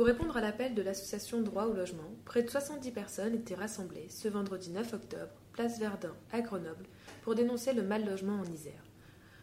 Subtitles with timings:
[0.00, 4.08] Pour répondre à l'appel de l'association Droit au logement, près de 70 personnes étaient rassemblées
[4.08, 6.86] ce vendredi 9 octobre, place Verdun, à Grenoble,
[7.20, 8.82] pour dénoncer le mal logement en Isère.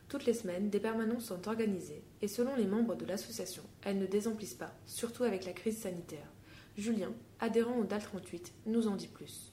[0.10, 4.08] Toutes les semaines, des permanences sont organisées et selon les membres de l'association, elles ne
[4.08, 6.34] désemplissent pas, surtout avec la crise sanitaire.
[6.76, 9.52] Julien, adhérent au DAL 38, nous en dit plus.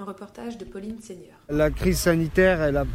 [0.00, 1.34] Un reportage de Pauline Seigneur.
[1.50, 2.86] La crise sanitaire, elle a,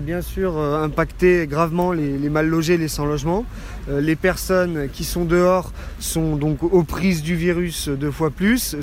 [0.00, 3.44] bien, sûr euh, impacté gravement les, les mal logés, les sans logement.
[3.90, 8.74] Euh, les personnes qui sont dehors sont donc aux prises du virus deux fois plus,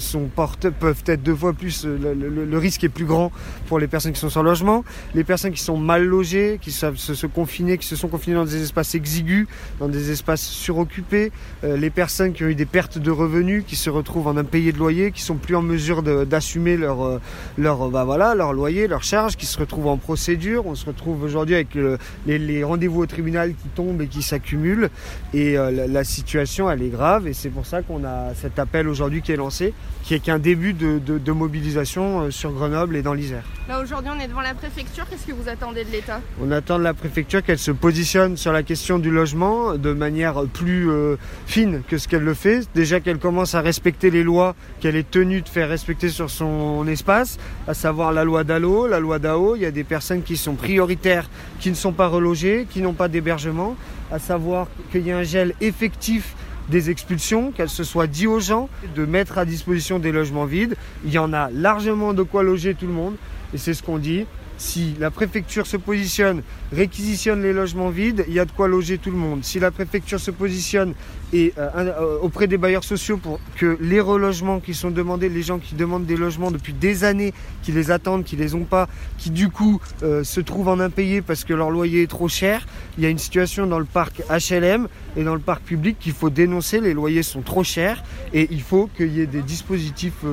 [0.80, 3.32] peuvent être deux fois plus, euh, le, risque est plus grand
[3.65, 4.85] pour les personnes qui sont sans logement.
[5.15, 8.62] Les personnes qui sont mal logées, qui se, se qui se sont confinées dans des
[8.62, 9.48] espaces exigus,
[9.79, 11.31] dans des espaces suroccupés.
[11.63, 14.77] Les personnes qui ont eu des pertes de revenus, qui se retrouvent en impayés de
[14.77, 17.20] loyer, qui sont plus en mesure d'assumer leur,
[17.57, 20.65] leur, bah voilà, leur loyer, leur charge, qui se retrouvent en procédure.
[20.65, 24.21] On se retrouve aujourd'hui avec le- les, les rendez-vous au tribunal qui tombent et qui
[24.21, 24.90] s'accumulent.
[25.34, 27.27] Et euh, la, la situation, elle est grave.
[27.27, 29.73] Et c'est pour ça qu'on a cet appel aujourd'hui qui est lancé,
[30.04, 33.43] qui est qu'un début de, de- de mobilisation euh, sur Grenoble et dans l'Isère.
[33.68, 36.21] Là aujourd'hui on est devant la préfecture, qu'est-ce que vous attendez de l'État?
[36.41, 40.43] On attend de la préfecture qu'elle se positionne sur la question du logement de manière
[40.51, 42.68] plus euh, fine que ce qu'elle le fait.
[42.74, 46.87] Déjà qu'elle commence à respecter les lois qu'elle est tenue de faire respecter sur son
[46.87, 47.29] espace,
[47.68, 49.55] à savoir la loi d'Allo, la loi d'AO.
[49.55, 52.94] Il y a des personnes qui sont prioritaires, qui ne sont pas relogées, qui n'ont
[52.94, 53.76] pas d'hébergement,
[54.12, 56.36] à savoir qu'il y a un gel effectif
[56.70, 60.76] des expulsions, qu'elles se soient dit aux gens de mettre à disposition des logements vides.
[61.04, 63.16] Il y en a largement de quoi loger tout le monde.
[63.54, 64.25] Et c'est ce qu'on dit.
[64.59, 66.44] Si la préfecture se positionne,
[66.74, 69.42] réquisitionne les logements vides, il y a de quoi loger tout le monde.
[69.42, 70.96] Si la préfecture se positionne
[71.31, 75.44] et euh, euh, auprès des bailleurs sociaux pour que les relogements qui sont demandés, les
[75.44, 77.34] gens qui demandent des logements depuis des années,
[77.64, 81.22] qui les attendent, qui les ont pas, qui du coup euh, se trouvent en impayés
[81.22, 84.22] parce que leur loyer est trop cher, il y a une situation dans le parc
[84.30, 86.81] HLM et dans le parc public qu'il faut dénoncer.
[86.81, 88.03] Les loyers sont trop chers
[88.34, 90.26] et il faut qu'il y ait des dispositifs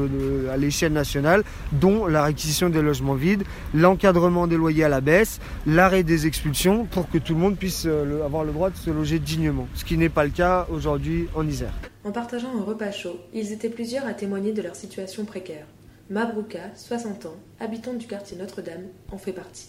[0.53, 4.16] à l'échelle nationale, dont la réquisition des logements vides, l'encadrement
[4.49, 8.05] des loyers à la baisse, l'arrêt des expulsions pour que tout le monde puisse euh,
[8.05, 9.67] le- avoir le droit de se loger dignement.
[9.75, 11.73] Ce qui n'est pas le cas aujourd'hui en Isère.
[12.05, 15.67] En partageant un repas chaud, ils étaient plusieurs à témoigner de leur situation précaire.
[16.09, 19.67] Mabrouka, 60 ans, habitante du quartier Notre-Dame, en fait partie.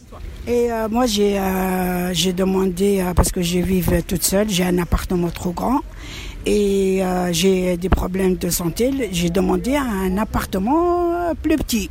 [0.47, 4.78] Et euh, moi, j'ai euh, demandé, euh, parce que je vis toute seule, j'ai un
[4.78, 5.81] appartement trop grand
[6.46, 11.90] et euh, j'ai des problèmes de santé, j'ai demandé un appartement plus petit.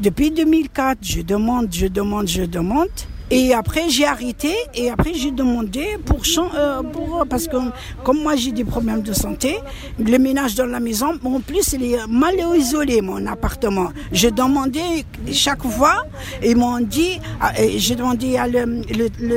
[0.00, 2.88] Depuis 2004, je demande, je demande, je demande.
[3.34, 6.82] Et après, j'ai arrêté et après, j'ai demandé pour, euh,
[7.30, 7.56] parce que
[8.04, 9.56] comme moi, j'ai des problèmes de santé,
[9.98, 13.88] le ménage dans la maison, en plus, il est mal isolé, mon appartement.
[14.12, 16.04] J'ai demandé chaque fois,
[16.44, 18.66] ils m'ont dit, ah, j'ai demandé à le,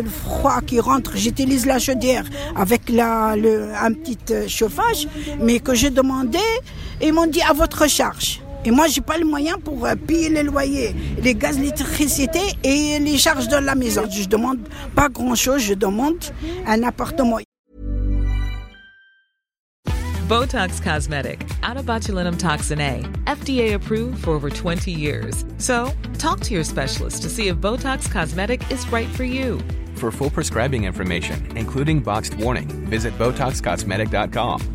[0.09, 2.25] froid qui rentre, j'utilise la chaudière
[2.57, 5.07] avec la, un petit euh, chauffage,
[5.39, 6.39] mais que j'ai demandé,
[7.01, 8.41] ils m'ont dit à votre charge.
[8.65, 12.97] Et moi, j'ai pas le moyen pour euh, payer les loyers, les gaz, l'électricité et
[12.99, 14.03] les charges de la maison.
[14.09, 14.59] Je demande
[14.95, 16.17] pas grand-chose, je demande
[16.65, 17.37] un appartement.
[20.27, 25.45] Botox Cosmetic, out of botulinum toxin A, FDA approved for over 20 years.
[25.59, 29.59] So, talk to your specialist to see if Botox Cosmetic is right for you.
[29.93, 34.74] For full prescribing information, including boxed warning, visit BotoxCosmetic.com